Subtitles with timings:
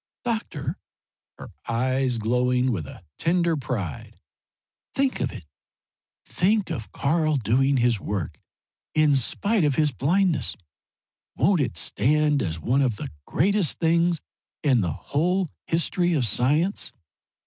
[0.25, 0.79] "Doctor,"
[1.37, 4.19] her eyes glowing with a tender pride
[4.95, 5.45] "think of it!
[6.25, 8.39] Think of Karl doing his work
[8.95, 10.55] in spite of his blindness!
[11.35, 14.21] Won't it stand as one of the greatest things
[14.63, 16.91] in the whole history of science?"